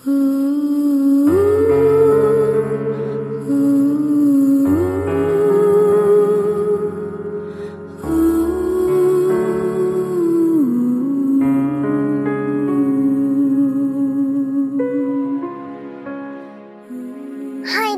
[0.00, 0.12] 嗨，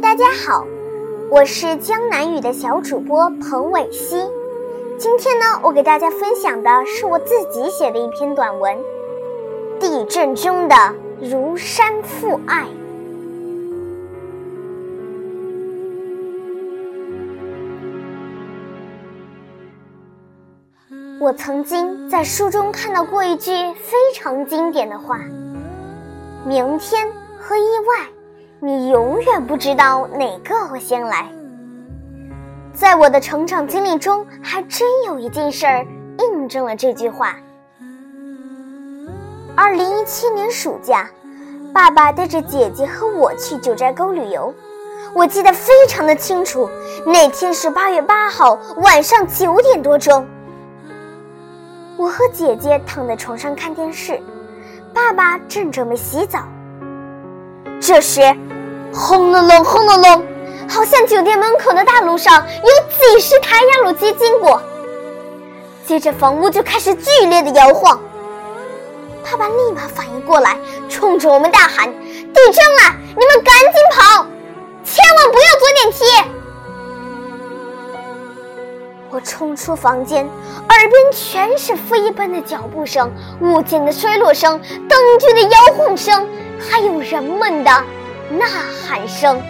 [0.01, 0.65] 大家好，
[1.31, 4.17] 我是江南语的小主播彭伟熙。
[4.99, 8.75] 今天呢，我给大家分享的是我自己写的一篇短文
[9.79, 10.75] 《地震中的
[11.21, 12.65] 如山父爱》。
[21.21, 25.21] 我曾经在书中看到过一句非常经典的话
[26.49, 27.07] ：“明天
[27.39, 28.09] 和意外，
[28.59, 31.31] 你永远不知道哪个会先来。”
[32.73, 35.87] 在我的成长经历中，还真有一件事儿
[36.19, 37.37] 印证了这句话。
[39.63, 41.07] 二零一七年暑假，
[41.71, 44.55] 爸爸带着姐姐和我去九寨沟旅游，
[45.15, 46.67] 我记得非常的清楚。
[47.05, 50.27] 那天是八月八号晚上九点多钟。
[51.99, 54.19] 我和姐姐躺在床上看电视，
[54.95, 56.39] 爸爸正准备洗澡。
[57.79, 58.23] 这时，
[58.95, 60.27] 轰隆隆，轰隆隆，
[60.71, 64.63] 好像酒店门口的大路上有几十台压路机经过。
[65.85, 68.01] 接着，房屋就开始剧烈的摇晃。
[69.25, 71.91] 爸爸立马反应过来，冲着我们大喊
[72.33, 72.97] ：“地震了！
[73.09, 74.27] 你们赶紧跑，
[74.85, 76.05] 千万不要坐电梯！”
[79.13, 80.25] 我冲出房间，
[80.69, 87.71] 耳边全是飞奔的脚步声、物件的摔落声、灯具的摇晃声，还有人们的
[88.31, 88.47] 呐
[88.87, 89.41] 喊声。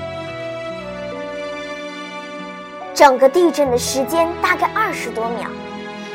[2.95, 5.49] 整个地震的时间大概二十多秒。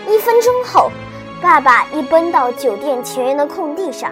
[0.07, 0.91] 一分钟后，
[1.41, 4.11] 爸爸一奔到酒店前院的空地上，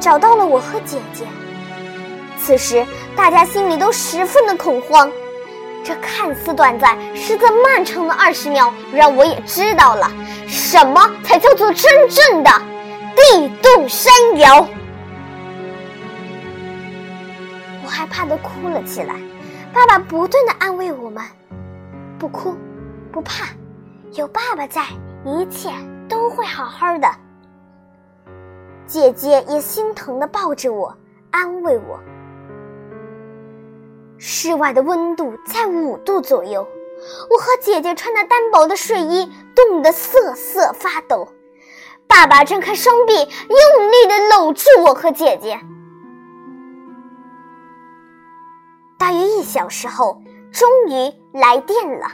[0.00, 1.24] 找到了我和姐姐。
[2.38, 5.10] 此时，大家心里都十分的恐慌。
[5.84, 10.10] 这看似短暂，实则漫长的二十秒，让我也知道了
[10.46, 12.50] 什么才叫做真正的
[13.16, 14.66] 地动山摇。
[17.84, 19.14] 我害怕的哭了起来，
[19.72, 21.22] 爸爸不断的安慰我们
[22.16, 22.56] ：“不哭，
[23.10, 23.46] 不怕，
[24.12, 24.82] 有爸爸在，
[25.24, 25.68] 一切
[26.22, 27.08] 都会好好的。”
[28.86, 30.96] 姐姐也心疼的抱着我，
[31.32, 31.98] 安慰我。
[34.18, 36.68] 室外的温度在五度左右，
[37.28, 41.26] 我和姐姐穿的单薄的睡衣冻得瑟瑟发抖。
[42.06, 43.24] 爸爸张开双臂，用
[43.90, 45.58] 力的搂住我和姐姐。
[48.96, 50.22] 大约一小时后，
[50.52, 52.06] 终于来电了。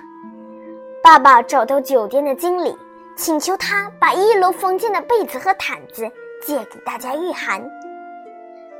[1.03, 2.75] 爸爸找到酒店的经理，
[3.19, 6.09] 请求他把一楼房间的被子和毯子
[6.47, 7.69] 借给大家御寒。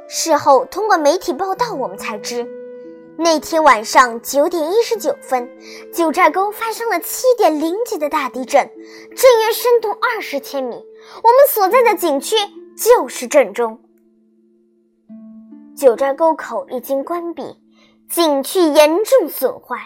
[0.09, 2.47] 事后通过媒体报道，我们才知。
[3.19, 5.51] 那天晚上九点一十九分，
[5.93, 8.71] 九寨沟发生了七点零级的大地震，
[9.17, 10.77] 震源深度二十千米。
[10.77, 12.37] 我们所在的景区
[12.77, 13.81] 就是震中。
[15.77, 17.61] 九寨沟口已经关闭，
[18.09, 19.77] 景区严重损坏。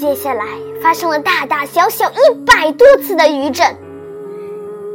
[0.00, 0.44] 接下来
[0.80, 3.76] 发生了大大小小一百多次的余震。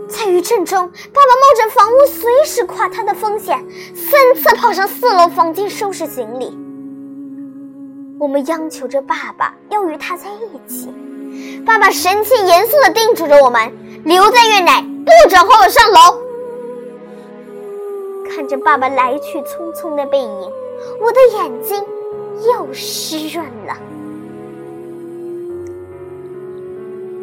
[0.08, 3.59] 在余震中，爸爸冒着房屋随时垮塌的风险，
[3.94, 6.58] 三次跑上四楼房间收拾行李。
[8.18, 10.94] 我们央求着爸爸要与他在一起，
[11.66, 13.74] 爸爸神情严肃地叮嘱着我们：
[14.06, 14.72] 留在院内，
[15.03, 16.22] 不准和我上楼。
[18.30, 20.52] 看着爸爸来去匆匆的背影，
[21.02, 21.84] 我的眼睛
[22.47, 23.75] 又湿润了。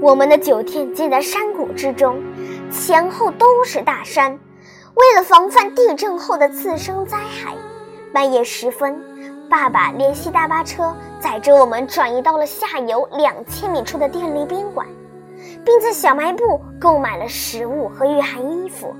[0.00, 2.22] 我们的酒店建在山谷之中。
[2.70, 4.38] 前后都是大山，
[4.94, 7.52] 为了防范地震后的次生灾害，
[8.12, 8.96] 半夜时分，
[9.48, 14.86] 爸爸联系大巴车载着我们转移到了下游两千米处的电力宾馆，
[15.64, 18.94] 并在小卖部购买了食物和御寒衣服，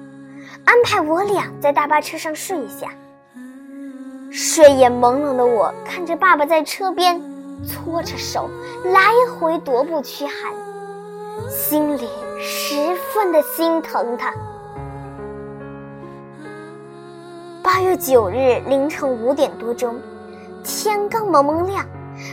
[0.64, 2.88] 安排我俩在大巴车上睡下。
[4.32, 7.22] 睡眼朦胧的我看着爸爸在车边
[7.64, 8.50] 搓着手，
[8.84, 9.00] 来
[9.38, 10.52] 回踱步驱寒，
[11.48, 12.08] 心里。
[12.42, 14.32] 十分的心疼他。
[17.62, 20.00] 八月九日凌晨五点多钟，
[20.64, 21.84] 天刚蒙蒙亮，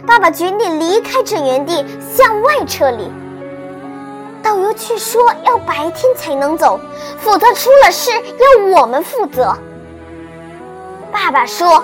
[0.05, 3.11] 爸爸决定离开震源地，向外撤离。
[4.41, 6.79] 导游却说要白天才能走，
[7.19, 9.53] 否则出了事要我们负责。
[11.11, 11.83] 爸爸说：“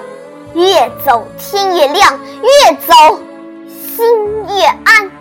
[0.56, 3.20] 越走天越亮，越走
[3.68, 4.08] 心
[4.48, 5.12] 越安。”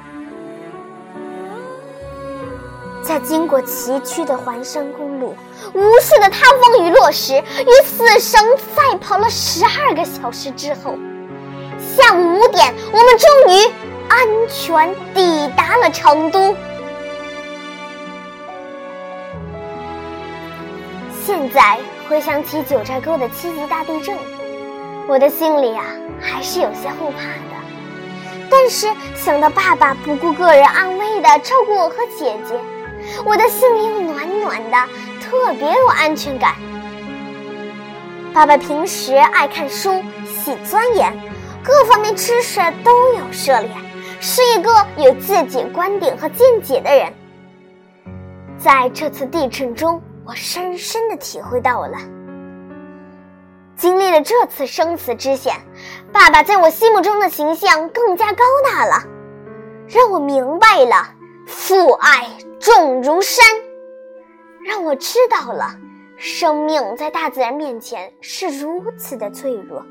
[3.03, 5.37] 在经过崎岖的环山公路，
[5.75, 10.97] 无数的塌方雨落石，与死神赛跑了十二个小时之后，
[11.97, 13.73] 下午五点，我们终于
[14.09, 16.57] 安全抵达了成都。
[21.27, 21.79] 现在
[22.09, 24.17] 回想起九寨沟的七级大地震，
[25.09, 25.85] 我的心里啊
[26.21, 27.63] 还是有些后怕的。
[28.49, 32.55] 但是想到爸爸不顾个人安危的照顾我和姐姐，
[33.25, 34.77] 我的心里又暖暖的，
[35.21, 36.55] 特别有安全感。
[38.33, 41.13] 爸爸平时爱看书，喜钻研，
[41.63, 43.71] 各方面知识都有涉猎，
[44.21, 47.13] 是一个有自己观点和见解的人。
[48.59, 50.03] 在这次地震中。
[50.25, 51.99] 我深深的体会到了，
[53.77, 55.57] 经历了这次生死之险，
[56.13, 59.03] 爸爸在我心目中的形象更加高大了，
[59.89, 61.09] 让我明白了
[61.53, 62.27] 父爱
[62.59, 63.45] 重如山，
[64.65, 65.77] 让我知道了
[66.17, 69.85] 生命在大自然面前是如此的脆弱。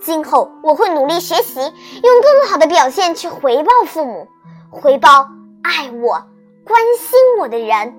[0.00, 4.28] 今后我会努力学习，用更好的表现去回报父母，
[4.68, 5.28] 回报
[5.62, 6.26] 爱我、
[6.64, 7.94] 关心我的人。